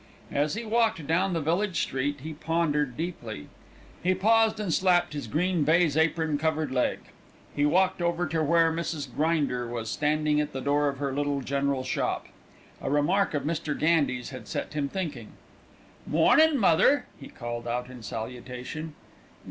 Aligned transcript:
As 0.31 0.55
he 0.55 0.65
walked 0.65 1.05
down 1.05 1.33
the 1.33 1.39
village 1.41 1.79
street 1.79 2.21
he 2.21 2.33
pondered 2.33 2.97
deeply. 2.97 3.49
He 4.01 4.15
paused 4.15 4.59
and 4.59 4.73
slapped 4.73 5.13
his 5.13 5.27
green 5.27 5.63
baize 5.63 5.95
apron 5.95 6.39
covered 6.39 6.71
leg. 6.71 6.97
He 7.55 7.67
walked 7.67 8.01
over 8.01 8.25
to 8.25 8.41
where 8.43 8.71
Mrs. 8.71 9.07
Grinder 9.15 9.67
was 9.67 9.91
standing 9.91 10.41
at 10.41 10.53
the 10.53 10.59
door 10.59 10.89
of 10.89 10.97
her 10.97 11.13
little 11.13 11.41
general 11.41 11.83
shop. 11.83 12.25
A 12.81 12.89
remark 12.89 13.35
of 13.35 13.43
Mr. 13.43 13.77
Gandy's 13.77 14.31
had 14.31 14.47
set 14.47 14.73
him 14.73 14.89
thinking. 14.89 15.33
"Mornin', 16.07 16.57
mother," 16.57 17.05
he 17.19 17.27
called 17.27 17.67
out 17.67 17.87
in 17.87 18.01
salutation. 18.01 18.95